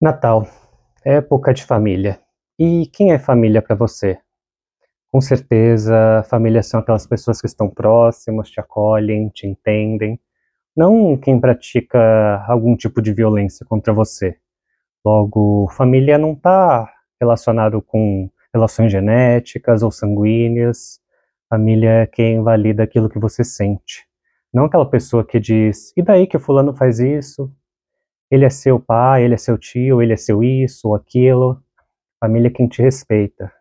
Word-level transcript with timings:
Natal, 0.00 0.46
época 1.04 1.52
de 1.52 1.64
família. 1.64 2.20
E 2.56 2.86
quem 2.86 3.10
é 3.10 3.18
família 3.18 3.60
para 3.60 3.74
você? 3.74 4.16
Com 5.10 5.20
certeza, 5.20 6.24
família 6.30 6.62
são 6.62 6.78
aquelas 6.78 7.04
pessoas 7.04 7.40
que 7.40 7.48
estão 7.48 7.68
próximas, 7.68 8.48
te 8.48 8.60
acolhem, 8.60 9.28
te 9.28 9.44
entendem, 9.48 10.20
não 10.76 11.16
quem 11.16 11.40
pratica 11.40 11.98
algum 12.46 12.76
tipo 12.76 13.02
de 13.02 13.12
violência 13.12 13.66
contra 13.66 13.92
você. 13.92 14.36
Logo, 15.04 15.66
família 15.72 16.16
não 16.16 16.32
está 16.34 16.88
relacionado 17.20 17.82
com 17.82 18.30
relações 18.54 18.92
genéticas 18.92 19.82
ou 19.82 19.90
sanguíneas. 19.90 21.00
Família 21.50 22.02
é 22.02 22.06
quem 22.06 22.40
valida 22.40 22.84
aquilo 22.84 23.10
que 23.10 23.18
você 23.18 23.42
sente. 23.42 24.06
Não 24.54 24.66
aquela 24.66 24.88
pessoa 24.88 25.26
que 25.26 25.40
diz, 25.40 25.92
e 25.96 26.02
daí 26.02 26.28
que 26.28 26.38
fulano 26.38 26.72
faz 26.72 27.00
isso? 27.00 27.52
Ele 28.30 28.44
é 28.44 28.50
seu 28.50 28.78
pai, 28.78 29.24
ele 29.24 29.34
é 29.34 29.38
seu 29.38 29.56
tio, 29.56 30.02
ele 30.02 30.12
é 30.12 30.16
seu 30.16 30.42
isso 30.42 30.88
ou 30.88 30.94
aquilo. 30.94 31.62
Família 32.20 32.48
é 32.48 32.50
quem 32.50 32.68
te 32.68 32.82
respeita. 32.82 33.52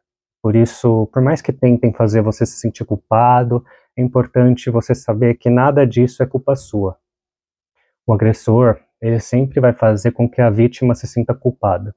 Por 0.42 0.56
isso, 0.56 1.08
por 1.12 1.22
mais 1.22 1.42
que 1.42 1.54
tentem 1.54 1.94
fazer 1.94 2.22
você 2.22 2.46
se 2.46 2.60
sentir 2.60 2.86
culpado, 2.86 3.66
é 3.98 4.02
importante 4.02 4.70
você 4.70 4.94
saber 4.94 5.36
que 5.36 5.50
nada 5.50 5.86
disso 5.86 6.22
é 6.22 6.26
culpa 6.26 6.56
sua. 6.56 6.98
O 8.06 8.14
agressor, 8.14 8.80
ele 9.02 9.20
sempre 9.20 9.60
vai 9.60 9.74
fazer 9.74 10.12
com 10.12 10.30
que 10.30 10.42
a 10.42 10.50
vítima 10.50 10.96
se 10.96 11.08
sinta 11.08 11.34
culpada. 11.34 11.96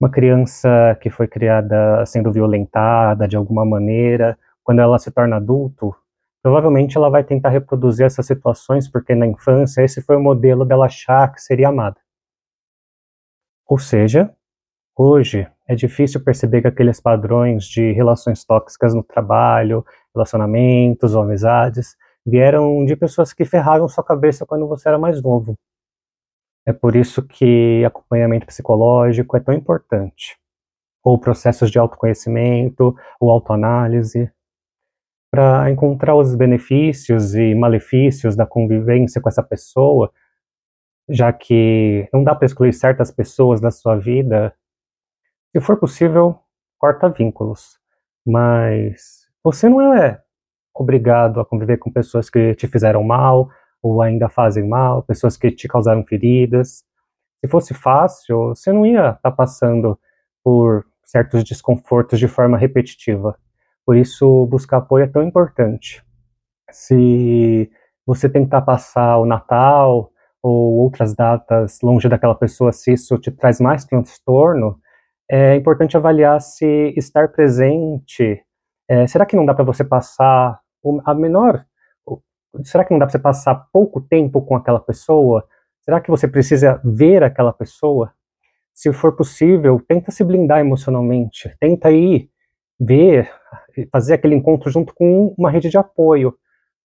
Uma 0.00 0.10
criança 0.10 0.96
que 1.00 1.10
foi 1.10 1.26
criada 1.26 2.04
sendo 2.06 2.32
violentada 2.32 3.26
de 3.26 3.36
alguma 3.36 3.64
maneira, 3.64 4.38
quando 4.62 4.80
ela 4.80 4.98
se 4.98 5.10
torna 5.10 5.36
adulto, 5.36 5.94
provavelmente 6.42 6.96
ela 6.96 7.10
vai 7.10 7.24
tentar 7.24 7.50
reproduzir 7.50 8.06
essas 8.06 8.26
situações 8.26 8.88
porque 8.90 9.14
na 9.14 9.26
infância 9.26 9.82
esse 9.82 10.00
foi 10.02 10.16
o 10.16 10.20
modelo 10.20 10.64
dela 10.64 10.86
achar 10.86 11.32
que 11.32 11.40
seria 11.40 11.68
amada. 11.68 12.00
Ou 13.66 13.78
seja, 13.78 14.34
hoje 14.96 15.46
é 15.68 15.74
difícil 15.74 16.24
perceber 16.24 16.62
que 16.62 16.68
aqueles 16.68 17.00
padrões 17.00 17.64
de 17.64 17.92
relações 17.92 18.44
tóxicas 18.44 18.94
no 18.94 19.02
trabalho, 19.02 19.84
relacionamentos 20.14 21.14
ou 21.14 21.22
amizades 21.22 21.96
vieram 22.24 22.84
de 22.84 22.96
pessoas 22.96 23.32
que 23.32 23.44
ferraram 23.44 23.88
sua 23.88 24.04
cabeça 24.04 24.46
quando 24.46 24.66
você 24.66 24.88
era 24.88 24.98
mais 24.98 25.22
novo. 25.22 25.56
É 26.66 26.72
por 26.72 26.94
isso 26.94 27.26
que 27.26 27.84
acompanhamento 27.84 28.46
psicológico 28.46 29.36
é 29.36 29.40
tão 29.40 29.54
importante. 29.54 30.38
Ou 31.02 31.18
processos 31.18 31.70
de 31.70 31.78
autoconhecimento, 31.78 32.94
ou 33.18 33.30
autoanálise, 33.30 34.30
para 35.30 35.70
encontrar 35.70 36.14
os 36.16 36.34
benefícios 36.34 37.34
e 37.34 37.54
malefícios 37.54 38.34
da 38.34 38.46
convivência 38.46 39.20
com 39.20 39.28
essa 39.28 39.42
pessoa, 39.42 40.10
já 41.08 41.32
que 41.32 42.08
não 42.12 42.24
dá 42.24 42.34
para 42.34 42.46
excluir 42.46 42.72
certas 42.72 43.10
pessoas 43.10 43.60
da 43.60 43.70
sua 43.70 43.96
vida, 43.96 44.54
se 45.52 45.60
for 45.60 45.78
possível, 45.78 46.38
corta 46.78 47.08
vínculos. 47.08 47.78
Mas 48.26 49.26
você 49.42 49.68
não 49.68 49.94
é 49.94 50.20
obrigado 50.74 51.40
a 51.40 51.44
conviver 51.44 51.78
com 51.78 51.90
pessoas 51.90 52.30
que 52.30 52.54
te 52.54 52.68
fizeram 52.68 53.02
mal 53.02 53.50
ou 53.82 54.02
ainda 54.02 54.28
fazem 54.28 54.68
mal, 54.68 55.02
pessoas 55.02 55.36
que 55.36 55.50
te 55.50 55.66
causaram 55.66 56.04
feridas. 56.04 56.84
Se 57.40 57.48
fosse 57.48 57.74
fácil, 57.74 58.48
você 58.48 58.72
não 58.72 58.84
ia 58.84 59.10
estar 59.10 59.18
tá 59.18 59.30
passando 59.30 59.98
por 60.42 60.84
certos 61.04 61.42
desconfortos 61.44 62.18
de 62.18 62.28
forma 62.28 62.58
repetitiva. 62.58 63.38
Por 63.88 63.96
isso, 63.96 64.44
buscar 64.48 64.76
apoio 64.76 65.04
é 65.04 65.06
tão 65.06 65.22
importante. 65.22 66.04
Se 66.70 67.70
você 68.04 68.28
tentar 68.28 68.60
passar 68.60 69.16
o 69.16 69.24
Natal 69.24 70.12
ou 70.42 70.74
outras 70.74 71.14
datas 71.14 71.80
longe 71.82 72.06
daquela 72.06 72.34
pessoa, 72.34 72.70
se 72.70 72.92
isso 72.92 73.16
te 73.16 73.30
traz 73.30 73.58
mais 73.58 73.86
transtorno, 73.86 74.78
é 75.26 75.56
importante 75.56 75.96
avaliar 75.96 76.38
se 76.42 76.92
estar 76.98 77.28
presente. 77.32 78.44
É, 78.86 79.06
será 79.06 79.24
que 79.24 79.34
não 79.34 79.46
dá 79.46 79.54
para 79.54 79.64
você 79.64 79.82
passar 79.82 80.60
a 81.06 81.14
menor? 81.14 81.64
Será 82.64 82.84
que 82.84 82.92
não 82.92 82.98
dá 82.98 83.06
para 83.06 83.12
você 83.12 83.18
passar 83.18 83.68
pouco 83.72 84.02
tempo 84.02 84.42
com 84.42 84.54
aquela 84.54 84.80
pessoa? 84.80 85.48
Será 85.80 85.98
que 85.98 86.10
você 86.10 86.28
precisa 86.28 86.78
ver 86.84 87.22
aquela 87.22 87.54
pessoa? 87.54 88.12
Se 88.74 88.92
for 88.92 89.16
possível, 89.16 89.80
tenta 89.88 90.10
se 90.10 90.22
blindar 90.22 90.60
emocionalmente, 90.60 91.56
tenta 91.58 91.90
ir 91.90 92.30
ver, 92.78 93.30
fazer 93.86 94.14
aquele 94.14 94.34
encontro 94.34 94.70
junto 94.70 94.94
com 94.94 95.34
uma 95.38 95.50
rede 95.50 95.68
de 95.68 95.78
apoio. 95.78 96.34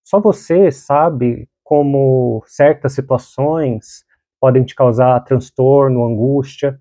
Só 0.03 0.19
você 0.19 0.71
sabe 0.71 1.47
como 1.63 2.43
certas 2.45 2.93
situações 2.93 4.03
podem 4.39 4.63
te 4.63 4.75
causar 4.75 5.19
transtorno, 5.21 6.05
angústia, 6.05 6.79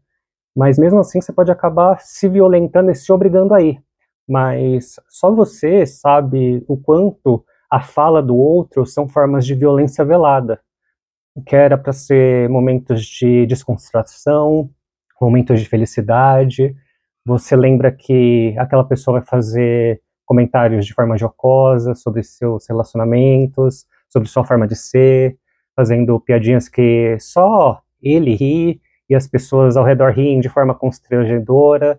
mas 0.54 0.78
mesmo 0.78 0.98
assim 0.98 1.20
você 1.20 1.32
pode 1.32 1.50
acabar 1.50 2.00
se 2.00 2.28
violentando 2.28 2.90
e 2.90 2.94
se 2.94 3.12
obrigando 3.12 3.54
a 3.54 3.62
ir. 3.62 3.80
Mas 4.28 4.96
só 5.08 5.30
você 5.32 5.86
sabe 5.86 6.64
o 6.68 6.76
quanto 6.76 7.44
a 7.70 7.80
fala 7.80 8.22
do 8.22 8.36
outro 8.36 8.84
são 8.84 9.08
formas 9.08 9.46
de 9.46 9.54
violência 9.54 10.04
velada, 10.04 10.60
que 11.46 11.56
era 11.56 11.78
para 11.78 11.92
ser 11.92 12.48
momentos 12.48 13.04
de 13.06 13.46
descontração, 13.46 14.68
momentos 15.20 15.60
de 15.60 15.68
felicidade, 15.68 16.76
você 17.24 17.56
lembra 17.56 17.92
que 17.92 18.54
aquela 18.58 18.84
pessoa 18.84 19.18
vai 19.18 19.26
fazer 19.26 20.00
comentários 20.24 20.86
de 20.86 20.94
forma 20.94 21.16
jocosa 21.16 21.94
sobre 21.94 22.22
seus 22.22 22.66
relacionamentos, 22.68 23.86
sobre 24.08 24.28
sua 24.28 24.44
forma 24.44 24.66
de 24.66 24.76
ser, 24.76 25.36
fazendo 25.74 26.18
piadinhas 26.20 26.68
que 26.68 27.16
só 27.18 27.80
ele 28.02 28.34
ri 28.34 28.80
e 29.08 29.14
as 29.14 29.26
pessoas 29.26 29.76
ao 29.76 29.84
redor 29.84 30.12
riem 30.12 30.40
de 30.40 30.48
forma 30.48 30.74
constrangedora 30.74 31.98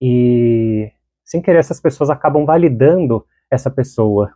e 0.00 0.90
sem 1.24 1.40
querer 1.40 1.58
essas 1.58 1.80
pessoas 1.80 2.10
acabam 2.10 2.44
validando 2.44 3.24
essa 3.50 3.70
pessoa. 3.70 4.32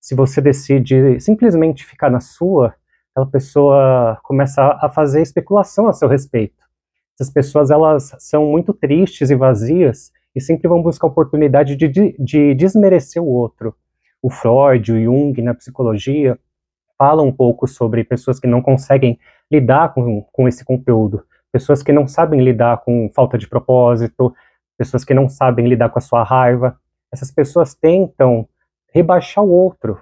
Se 0.00 0.14
você 0.14 0.40
decide 0.40 1.20
simplesmente 1.20 1.84
ficar 1.84 2.10
na 2.10 2.20
sua, 2.20 2.74
aquela 3.10 3.26
pessoa 3.26 4.18
começa 4.22 4.78
a 4.80 4.88
fazer 4.88 5.22
especulação 5.22 5.88
a 5.88 5.92
seu 5.92 6.08
respeito. 6.08 6.65
Essas 7.18 7.32
pessoas 7.32 7.70
elas 7.70 8.14
são 8.18 8.46
muito 8.46 8.74
tristes 8.74 9.30
e 9.30 9.34
vazias 9.34 10.12
e 10.34 10.40
sempre 10.40 10.68
vão 10.68 10.82
buscar 10.82 11.06
oportunidade 11.06 11.74
de, 11.74 11.88
de, 11.88 12.14
de 12.18 12.54
desmerecer 12.54 13.22
o 13.22 13.26
outro. 13.26 13.74
O 14.22 14.28
Freud, 14.28 14.92
o 14.92 15.02
Jung, 15.02 15.40
na 15.40 15.54
psicologia, 15.54 16.38
falam 16.98 17.28
um 17.28 17.32
pouco 17.32 17.66
sobre 17.66 18.04
pessoas 18.04 18.38
que 18.38 18.46
não 18.46 18.60
conseguem 18.60 19.18
lidar 19.50 19.94
com, 19.94 20.22
com 20.32 20.46
esse 20.46 20.64
conteúdo, 20.64 21.24
pessoas 21.50 21.82
que 21.82 21.92
não 21.92 22.06
sabem 22.06 22.42
lidar 22.42 22.82
com 22.84 23.10
falta 23.14 23.38
de 23.38 23.48
propósito, 23.48 24.34
pessoas 24.76 25.04
que 25.04 25.14
não 25.14 25.28
sabem 25.28 25.66
lidar 25.66 25.88
com 25.88 25.98
a 25.98 26.02
sua 26.02 26.22
raiva. 26.22 26.78
Essas 27.10 27.30
pessoas 27.30 27.74
tentam 27.74 28.46
rebaixar 28.92 29.42
o 29.42 29.50
outro. 29.50 29.98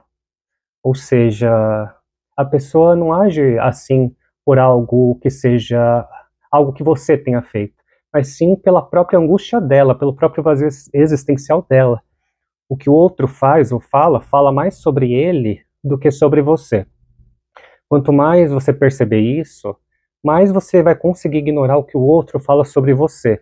Ou 0.83 0.95
seja, 0.95 1.95
a 2.37 2.45
pessoa 2.45 2.97
não 2.97 3.13
age 3.13 3.59
assim 3.59 4.15
por 4.45 4.59
algo 4.59 5.19
que 5.23 5.31
seja 5.31 6.07
algo 6.55 6.73
que 6.73 6.85
você 6.85 7.19
tenha 7.19 7.43
feito, 7.43 7.75
mas 8.13 8.37
sim 8.37 8.55
pela 8.55 8.81
própria 8.81 9.19
angústia 9.19 9.61
dela, 9.61 9.95
pelo 9.95 10.15
próprio 10.15 10.43
vazio 10.43 10.69
existencial 10.93 11.67
dela. 11.69 12.01
O 12.69 12.77
que 12.77 12.89
o 12.89 12.93
outro 12.93 13.27
faz 13.27 13.73
ou 13.73 13.81
fala, 13.81 14.21
fala 14.21 14.53
mais 14.53 14.77
sobre 14.77 15.13
ele 15.13 15.61
do 15.83 15.99
que 15.99 16.11
sobre 16.11 16.41
você. 16.41 16.87
Quanto 17.89 18.13
mais 18.13 18.53
você 18.53 18.73
perceber 18.73 19.21
isso, 19.21 19.77
mais 20.23 20.53
você 20.53 20.83
vai 20.83 20.95
conseguir 20.95 21.39
ignorar 21.39 21.77
o 21.77 21.85
que 21.85 21.97
o 21.97 22.01
outro 22.01 22.39
fala 22.39 22.65
sobre 22.65 22.95
você. 22.95 23.41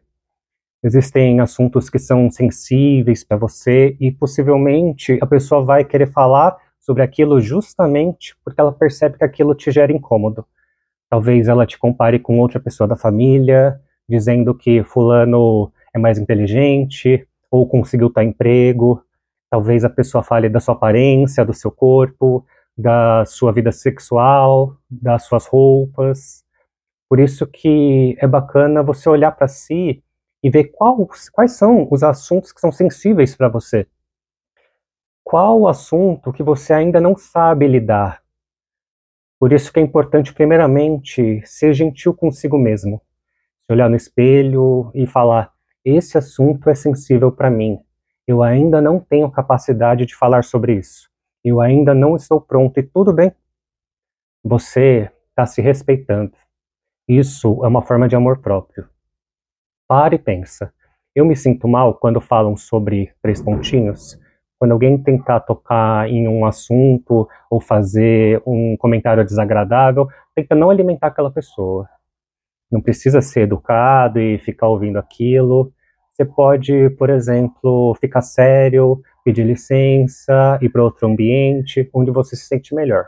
Existem 0.83 1.39
assuntos 1.39 1.89
que 1.89 1.99
são 1.99 2.29
sensíveis 2.31 3.23
para 3.23 3.37
você 3.37 3.97
e 4.01 4.11
possivelmente 4.11 5.19
a 5.23 5.27
pessoa 5.27 5.65
vai 5.65 5.85
querer 5.85 6.07
falar 6.11 6.57
sobre 6.81 7.03
aquilo 7.03 7.41
justamente 7.41 8.37
porque 8.45 8.61
ela 8.61 8.73
percebe 8.73 9.17
que 9.17 9.25
aquilo 9.25 9.55
te 9.55 9.71
gera 9.71 9.93
incômodo. 9.93 10.45
Talvez 11.13 11.47
ela 11.47 11.67
te 11.67 11.79
compare 11.79 12.19
com 12.19 12.39
outra 12.39 12.59
pessoa 12.59 12.89
da 12.89 12.97
família, 12.97 13.79
dizendo 14.09 14.55
que 14.55 14.83
fulano 14.83 15.71
é 15.95 15.99
mais 15.99 16.17
inteligente 16.17 17.29
ou 17.51 17.69
conseguiu 17.69 18.09
tal 18.09 18.25
emprego. 18.25 19.05
Talvez 19.51 19.85
a 19.85 19.91
pessoa 19.91 20.25
fale 20.25 20.49
da 20.49 20.59
sua 20.59 20.73
aparência, 20.73 21.45
do 21.45 21.53
seu 21.53 21.71
corpo, 21.71 22.47
da 22.75 23.27
sua 23.27 23.53
vida 23.53 23.71
sexual, 23.71 24.75
das 24.91 25.25
suas 25.25 25.45
roupas. 25.45 26.43
Por 27.11 27.21
isso 27.21 27.47
que 27.47 28.17
é 28.19 28.27
bacana 28.27 28.83
você 28.83 29.07
olhar 29.07 29.33
para 29.33 29.49
si 29.49 30.03
e 30.43 30.49
ver 30.49 30.73
quais, 30.73 31.29
quais 31.29 31.53
são 31.53 31.87
os 31.91 32.03
assuntos 32.03 32.53
que 32.53 32.61
são 32.63 32.73
sensíveis 32.73 33.37
para 33.37 33.51
você. 33.51 33.87
Qual 35.23 35.69
assunto 35.69 36.33
que 36.33 36.43
você 36.43 36.73
ainda 36.73 37.03
não 37.03 37.15
sabe 37.19 37.69
lidar? 37.69 38.22
Por 39.43 39.53
isso 39.53 39.73
que 39.73 39.81
é 39.81 39.83
importante, 39.83 40.33
primeiramente, 40.33 41.43
ser 41.45 41.75
gentil 41.75 42.15
consigo 42.15 42.57
mesmo. 42.57 43.03
Se 43.67 43.73
olhar 43.73 43.91
no 43.91 43.97
espelho 43.97 44.93
e 44.95 45.05
falar: 45.05 45.53
esse 45.85 46.17
assunto 46.17 46.71
é 46.71 46.77
sensível 46.77 47.33
para 47.33 47.51
mim. 47.51 47.81
Eu 48.25 48.41
ainda 48.41 48.81
não 48.81 49.01
tenho 49.01 49.29
capacidade 49.33 50.07
de 50.07 50.15
falar 50.15 50.45
sobre 50.45 50.75
isso. 50.75 51.11
Eu 51.45 51.61
ainda 51.61 51.93
não 51.93 52.15
estou 52.15 52.41
pronto 52.41 52.79
e 52.79 52.85
tudo 52.85 53.13
bem. 53.13 53.33
Você 54.45 55.11
está 55.31 55.45
se 55.45 55.61
respeitando. 55.61 56.35
Isso 57.09 57.65
é 57.65 57.67
uma 57.67 57.83
forma 57.83 58.07
de 58.07 58.15
amor 58.15 58.39
próprio. 58.39 58.89
Pare 59.89 60.15
e 60.15 60.21
pensa. 60.21 60.73
Eu 61.17 61.25
me 61.25 61.35
sinto 61.35 61.67
mal 61.67 61.95
quando 61.95 62.21
falam 62.21 62.57
sobre 62.57 63.13
três 63.21 63.43
pontinhos. 63.43 64.17
Quando 64.63 64.71
alguém 64.71 64.97
tentar 64.97 65.41
tocar 65.41 66.09
em 66.09 66.29
um 66.29 66.47
assunto 66.47 67.29
ou 67.51 67.61
fazer 67.61 68.41
um 68.47 68.77
comentário 68.77 69.25
desagradável, 69.25 70.07
tenta 70.37 70.55
não 70.55 70.71
alimentar 70.71 71.09
aquela 71.09 71.33
pessoa. 71.33 71.89
Não 72.71 72.81
precisa 72.81 73.21
ser 73.21 73.41
educado 73.41 74.21
e 74.21 74.39
ficar 74.39 74.69
ouvindo 74.69 75.01
aquilo. 75.01 75.73
Você 76.13 76.25
pode, 76.25 76.91
por 76.91 77.11
exemplo, 77.11 77.93
ficar 78.01 78.21
sério, 78.23 79.03
pedir 79.25 79.45
licença, 79.45 80.61
ir 80.63 80.69
para 80.69 80.85
outro 80.85 81.09
ambiente 81.09 81.91
onde 81.93 82.13
você 82.13 82.37
se 82.37 82.47
sente 82.47 82.73
melhor. 82.73 83.07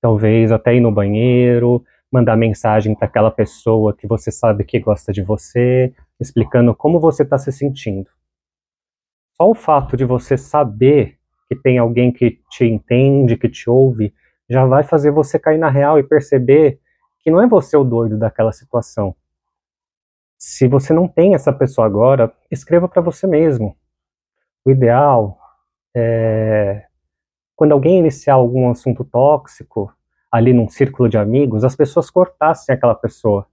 Talvez 0.00 0.50
até 0.50 0.74
ir 0.74 0.80
no 0.80 0.90
banheiro, 0.90 1.84
mandar 2.10 2.36
mensagem 2.36 2.92
para 2.96 3.06
aquela 3.06 3.30
pessoa 3.30 3.94
que 3.96 4.04
você 4.04 4.32
sabe 4.32 4.64
que 4.64 4.80
gosta 4.80 5.12
de 5.12 5.22
você, 5.22 5.94
explicando 6.20 6.74
como 6.74 6.98
você 6.98 7.22
está 7.22 7.38
se 7.38 7.52
sentindo. 7.52 8.10
Só 9.40 9.48
o 9.48 9.54
fato 9.54 9.96
de 9.96 10.04
você 10.04 10.36
saber 10.36 11.16
que 11.48 11.56
tem 11.56 11.78
alguém 11.78 12.12
que 12.12 12.42
te 12.50 12.66
entende, 12.66 13.38
que 13.38 13.48
te 13.48 13.70
ouve, 13.70 14.12
já 14.46 14.66
vai 14.66 14.82
fazer 14.82 15.10
você 15.10 15.38
cair 15.38 15.56
na 15.56 15.70
real 15.70 15.98
e 15.98 16.02
perceber 16.02 16.78
que 17.20 17.30
não 17.30 17.40
é 17.40 17.46
você 17.46 17.74
o 17.74 17.82
doido 17.82 18.18
daquela 18.18 18.52
situação. 18.52 19.16
Se 20.38 20.68
você 20.68 20.92
não 20.92 21.08
tem 21.08 21.34
essa 21.34 21.54
pessoa 21.54 21.86
agora, 21.86 22.30
escreva 22.50 22.86
para 22.86 23.00
você 23.00 23.26
mesmo. 23.26 23.74
O 24.62 24.70
ideal 24.70 25.38
é 25.96 26.84
quando 27.56 27.72
alguém 27.72 27.98
iniciar 27.98 28.34
algum 28.34 28.70
assunto 28.70 29.04
tóxico, 29.04 29.90
ali 30.30 30.52
num 30.52 30.68
círculo 30.68 31.08
de 31.08 31.16
amigos, 31.16 31.64
as 31.64 31.74
pessoas 31.74 32.10
cortassem 32.10 32.74
aquela 32.74 32.94
pessoa. 32.94 33.46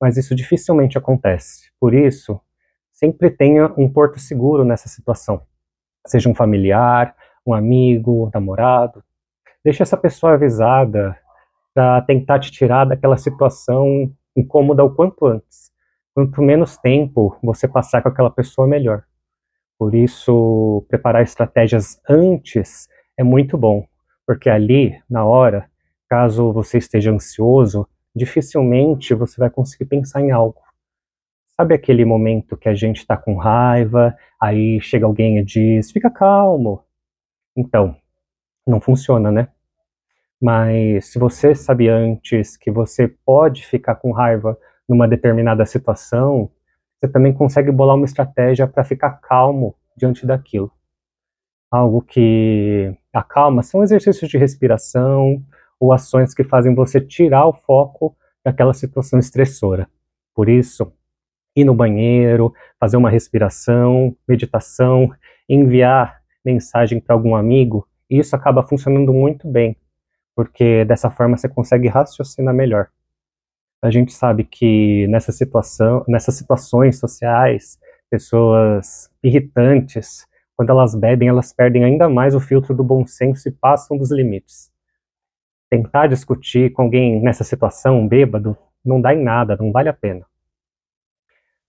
Mas 0.00 0.16
isso 0.16 0.36
dificilmente 0.36 0.96
acontece. 0.96 1.72
Por 1.80 1.94
isso, 1.94 2.40
sempre 3.02 3.30
tenha 3.30 3.72
um 3.76 3.92
porto 3.92 4.20
seguro 4.20 4.64
nessa 4.64 4.88
situação. 4.88 5.42
Seja 6.06 6.28
um 6.28 6.34
familiar, 6.34 7.16
um 7.44 7.52
amigo, 7.52 8.26
um 8.26 8.30
namorado. 8.32 9.02
Deixe 9.64 9.82
essa 9.82 9.96
pessoa 9.96 10.34
avisada 10.34 11.18
para 11.74 12.00
tentar 12.02 12.38
te 12.38 12.52
tirar 12.52 12.84
daquela 12.84 13.16
situação 13.16 14.12
incômoda 14.36 14.84
o 14.84 14.94
quanto 14.94 15.26
antes. 15.26 15.72
Quanto 16.14 16.40
menos 16.40 16.76
tempo 16.76 17.36
você 17.42 17.66
passar 17.66 18.02
com 18.02 18.08
aquela 18.08 18.30
pessoa, 18.30 18.68
melhor. 18.68 19.02
Por 19.76 19.96
isso, 19.96 20.84
preparar 20.88 21.22
estratégias 21.22 22.00
antes 22.08 22.88
é 23.16 23.24
muito 23.24 23.58
bom, 23.58 23.84
porque 24.24 24.48
ali, 24.48 24.96
na 25.10 25.24
hora, 25.24 25.68
caso 26.08 26.52
você 26.52 26.78
esteja 26.78 27.10
ansioso, 27.10 27.88
dificilmente 28.14 29.12
você 29.12 29.40
vai 29.40 29.50
conseguir 29.50 29.86
pensar 29.86 30.20
em 30.20 30.30
algo. 30.30 30.60
Sabe 31.62 31.76
aquele 31.76 32.04
momento 32.04 32.56
que 32.56 32.68
a 32.68 32.74
gente 32.74 32.96
está 32.96 33.16
com 33.16 33.36
raiva, 33.36 34.16
aí 34.40 34.80
chega 34.80 35.06
alguém 35.06 35.38
e 35.38 35.44
diz: 35.44 35.92
fica 35.92 36.10
calmo. 36.10 36.82
Então, 37.56 37.94
não 38.66 38.80
funciona, 38.80 39.30
né? 39.30 39.46
Mas 40.40 41.12
se 41.12 41.20
você 41.20 41.54
sabe 41.54 41.88
antes 41.88 42.56
que 42.56 42.68
você 42.68 43.06
pode 43.06 43.64
ficar 43.64 43.94
com 43.94 44.10
raiva 44.10 44.58
numa 44.88 45.06
determinada 45.06 45.64
situação, 45.64 46.50
você 46.98 47.06
também 47.08 47.32
consegue 47.32 47.70
bolar 47.70 47.94
uma 47.94 48.06
estratégia 48.06 48.66
para 48.66 48.82
ficar 48.82 49.20
calmo 49.20 49.76
diante 49.96 50.26
daquilo. 50.26 50.72
Algo 51.70 52.02
que 52.02 52.92
acalma 53.12 53.62
são 53.62 53.84
exercícios 53.84 54.28
de 54.28 54.36
respiração, 54.36 55.40
ou 55.78 55.92
ações 55.92 56.34
que 56.34 56.42
fazem 56.42 56.74
você 56.74 57.00
tirar 57.00 57.46
o 57.46 57.52
foco 57.52 58.16
daquela 58.44 58.74
situação 58.74 59.20
estressora. 59.20 59.88
Por 60.34 60.48
isso, 60.48 60.92
ir 61.54 61.64
no 61.64 61.74
banheiro, 61.74 62.52
fazer 62.78 62.96
uma 62.96 63.10
respiração, 63.10 64.16
meditação, 64.26 65.10
enviar 65.48 66.20
mensagem 66.44 67.00
para 67.00 67.14
algum 67.14 67.34
amigo, 67.34 67.86
isso 68.10 68.34
acaba 68.34 68.62
funcionando 68.62 69.12
muito 69.12 69.48
bem, 69.48 69.76
porque 70.34 70.84
dessa 70.84 71.10
forma 71.10 71.36
você 71.36 71.48
consegue 71.48 71.88
raciocinar 71.88 72.54
melhor. 72.54 72.88
A 73.82 73.90
gente 73.90 74.12
sabe 74.12 74.44
que 74.44 75.06
nessa 75.08 75.32
situação, 75.32 76.04
nessas 76.06 76.36
situações 76.36 76.98
sociais, 76.98 77.78
pessoas 78.10 79.10
irritantes, 79.22 80.26
quando 80.56 80.70
elas 80.70 80.94
bebem, 80.94 81.28
elas 81.28 81.52
perdem 81.52 81.84
ainda 81.84 82.08
mais 82.08 82.34
o 82.34 82.40
filtro 82.40 82.74
do 82.74 82.84
bom 82.84 83.06
senso 83.06 83.48
e 83.48 83.52
passam 83.52 83.96
dos 83.96 84.10
limites 84.12 84.72
tentar 85.72 86.06
discutir 86.06 86.70
com 86.70 86.82
alguém 86.82 87.22
nessa 87.22 87.42
situação, 87.44 88.06
bêbado, 88.06 88.54
não 88.84 89.00
dá 89.00 89.14
em 89.14 89.22
nada, 89.22 89.56
não 89.56 89.72
vale 89.72 89.88
a 89.88 89.94
pena. 89.94 90.26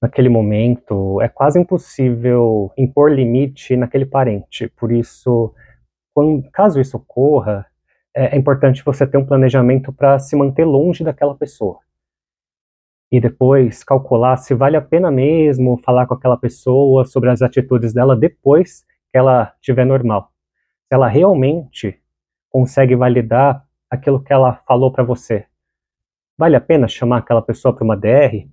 Naquele 0.04 0.28
momento, 0.28 1.22
é 1.22 1.30
quase 1.30 1.58
impossível 1.58 2.74
impor 2.78 3.10
limite 3.10 3.78
naquele 3.78 4.06
parente. 4.06 4.68
Por 4.76 4.92
isso, 4.92 5.56
quando, 6.14 6.44
caso 6.52 6.82
isso 6.82 6.98
ocorra, 6.98 7.66
é, 8.14 8.36
é 8.36 8.38
importante 8.38 8.84
você 8.84 9.08
ter 9.08 9.18
um 9.18 9.26
planejamento 9.26 9.94
para 9.94 10.20
se 10.20 10.36
manter 10.36 10.66
longe 10.66 11.06
daquela 11.06 11.34
pessoa. 11.34 11.80
E 13.10 13.18
depois 13.18 13.82
calcular 13.82 14.36
se 14.36 14.54
vale 14.54 14.76
a 14.76 14.82
pena 14.82 15.10
mesmo 15.10 15.78
falar 15.78 16.06
com 16.06 16.16
aquela 16.16 16.36
pessoa 16.36 17.06
sobre 17.06 17.30
as 17.30 17.42
atitudes 17.42 17.94
dela 17.94 18.14
depois 18.14 18.84
que 19.10 19.18
ela 19.18 19.54
estiver 19.56 19.86
normal. 19.86 20.34
Se 20.86 20.96
ela 20.96 21.08
realmente 21.08 21.98
consegue 22.50 22.94
validar 22.94 23.66
aquilo 23.90 24.22
que 24.22 24.34
ela 24.34 24.56
falou 24.68 24.92
para 24.92 25.06
você. 25.06 25.46
Vale 26.38 26.58
a 26.58 26.62
pena 26.62 26.90
chamar 26.90 27.20
aquela 27.20 27.42
pessoa 27.42 27.74
para 27.74 27.86
uma 27.86 27.96
DR? 27.96 28.52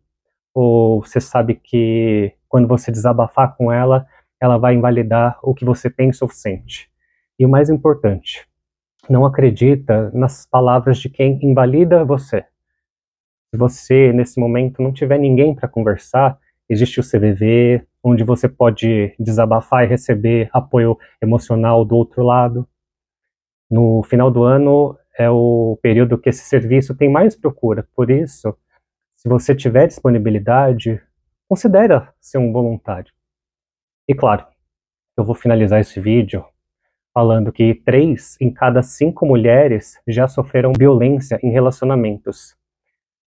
Ou 0.54 1.02
você 1.02 1.20
sabe 1.20 1.54
que 1.54 2.32
quando 2.48 2.66
você 2.66 2.90
desabafar 2.90 3.56
com 3.56 3.72
ela, 3.72 4.06
ela 4.40 4.58
vai 4.58 4.74
invalidar 4.74 5.38
o 5.42 5.54
que 5.54 5.64
você 5.64 5.88
pensa 5.88 6.24
ou 6.24 6.30
sente? 6.30 6.90
E 7.38 7.46
o 7.46 7.48
mais 7.48 7.70
importante, 7.70 8.46
não 9.08 9.24
acredita 9.24 10.10
nas 10.12 10.46
palavras 10.46 10.98
de 10.98 11.08
quem 11.08 11.38
invalida 11.42 12.04
você. 12.04 12.44
Se 13.50 13.58
você, 13.58 14.12
nesse 14.12 14.38
momento, 14.38 14.82
não 14.82 14.92
tiver 14.92 15.18
ninguém 15.18 15.54
para 15.54 15.68
conversar, 15.68 16.38
existe 16.68 17.00
o 17.00 17.02
CVV, 17.02 17.84
onde 18.02 18.24
você 18.24 18.48
pode 18.48 19.14
desabafar 19.18 19.84
e 19.84 19.88
receber 19.88 20.48
apoio 20.52 20.96
emocional 21.20 21.84
do 21.84 21.96
outro 21.96 22.22
lado. 22.22 22.66
No 23.70 24.02
final 24.04 24.30
do 24.30 24.42
ano, 24.44 24.96
é 25.18 25.28
o 25.28 25.78
período 25.82 26.18
que 26.18 26.28
esse 26.28 26.44
serviço 26.44 26.94
tem 26.94 27.10
mais 27.10 27.36
procura. 27.36 27.86
Por 27.94 28.10
isso, 28.10 28.56
se 29.20 29.28
você 29.28 29.54
tiver 29.54 29.86
disponibilidade, 29.86 30.98
considere 31.46 32.08
ser 32.18 32.38
um 32.38 32.50
voluntário. 32.50 33.12
E 34.08 34.14
claro, 34.14 34.46
eu 35.14 35.22
vou 35.22 35.34
finalizar 35.34 35.78
esse 35.78 36.00
vídeo 36.00 36.42
falando 37.12 37.52
que 37.52 37.74
três 37.74 38.38
em 38.40 38.50
cada 38.50 38.80
cinco 38.82 39.26
mulheres 39.26 40.00
já 40.08 40.26
sofreram 40.26 40.72
violência 40.72 41.38
em 41.42 41.50
relacionamentos. 41.50 42.56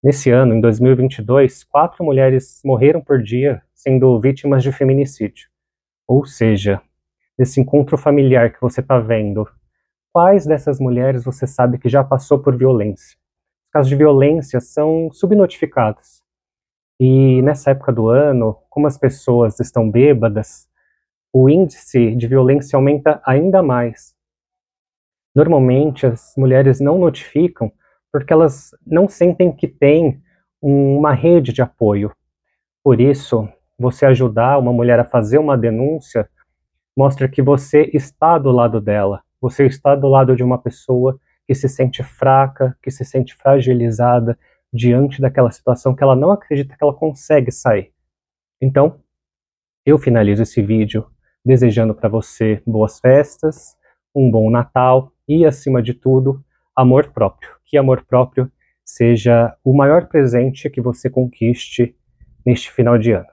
Nesse 0.02 0.30
ano, 0.30 0.52
em 0.52 0.60
2022, 0.60 1.62
quatro 1.62 2.04
mulheres 2.04 2.60
morreram 2.64 3.00
por 3.00 3.22
dia 3.22 3.62
sendo 3.72 4.20
vítimas 4.20 4.64
de 4.64 4.72
feminicídio. 4.72 5.48
Ou 6.08 6.26
seja, 6.26 6.82
esse 7.38 7.60
encontro 7.60 7.96
familiar 7.96 8.52
que 8.52 8.60
você 8.60 8.80
está 8.80 8.98
vendo 8.98 9.48
quais 10.12 10.44
dessas 10.44 10.80
mulheres 10.80 11.22
você 11.22 11.46
sabe 11.46 11.78
que 11.78 11.88
já 11.88 12.02
passou 12.02 12.40
por 12.40 12.56
violência? 12.56 13.16
Os 13.74 13.80
casos 13.80 13.90
de 13.90 13.96
violência 13.96 14.60
são 14.60 15.10
subnotificados. 15.10 16.22
E 17.00 17.42
nessa 17.42 17.72
época 17.72 17.92
do 17.92 18.08
ano, 18.08 18.56
como 18.70 18.86
as 18.86 18.96
pessoas 18.96 19.58
estão 19.58 19.90
bêbadas, 19.90 20.68
o 21.32 21.50
índice 21.50 22.14
de 22.14 22.28
violência 22.28 22.76
aumenta 22.76 23.20
ainda 23.26 23.64
mais. 23.64 24.14
Normalmente 25.34 26.06
as 26.06 26.34
mulheres 26.36 26.78
não 26.78 26.98
notificam 26.98 27.72
porque 28.12 28.32
elas 28.32 28.70
não 28.86 29.08
sentem 29.08 29.50
que 29.50 29.66
têm 29.66 30.22
uma 30.62 31.12
rede 31.12 31.52
de 31.52 31.60
apoio. 31.60 32.12
Por 32.80 33.00
isso, 33.00 33.48
você 33.76 34.06
ajudar 34.06 34.56
uma 34.56 34.72
mulher 34.72 35.00
a 35.00 35.04
fazer 35.04 35.38
uma 35.38 35.58
denúncia 35.58 36.30
mostra 36.96 37.28
que 37.28 37.42
você 37.42 37.90
está 37.92 38.38
do 38.38 38.52
lado 38.52 38.80
dela, 38.80 39.20
você 39.40 39.66
está 39.66 39.96
do 39.96 40.06
lado 40.06 40.36
de 40.36 40.44
uma 40.44 40.58
pessoa 40.58 41.18
que 41.46 41.54
se 41.54 41.68
sente 41.68 42.02
fraca, 42.02 42.76
que 42.82 42.90
se 42.90 43.04
sente 43.04 43.34
fragilizada 43.34 44.38
diante 44.72 45.20
daquela 45.20 45.50
situação 45.50 45.94
que 45.94 46.02
ela 46.02 46.16
não 46.16 46.30
acredita 46.30 46.76
que 46.76 46.82
ela 46.82 46.94
consegue 46.94 47.50
sair. 47.52 47.92
Então, 48.60 49.00
eu 49.86 49.98
finalizo 49.98 50.42
esse 50.42 50.62
vídeo 50.62 51.06
desejando 51.44 51.94
para 51.94 52.08
você 52.08 52.62
boas 52.66 52.98
festas, 52.98 53.76
um 54.14 54.30
bom 54.30 54.50
Natal 54.50 55.12
e, 55.28 55.44
acima 55.44 55.82
de 55.82 55.92
tudo, 55.92 56.42
amor 56.74 57.12
próprio. 57.12 57.50
Que 57.64 57.76
amor 57.76 58.04
próprio 58.04 58.50
seja 58.84 59.56
o 59.62 59.76
maior 59.76 60.08
presente 60.08 60.70
que 60.70 60.80
você 60.80 61.10
conquiste 61.10 61.96
neste 62.44 62.70
final 62.70 62.98
de 62.98 63.12
ano. 63.12 63.28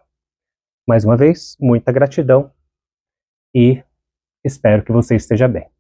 Mais 0.87 1.05
uma 1.05 1.15
vez, 1.15 1.55
muita 1.59 1.91
gratidão 1.91 2.51
e 3.55 3.83
espero 4.43 4.83
que 4.83 4.91
você 4.91 5.15
esteja 5.15 5.47
bem. 5.47 5.70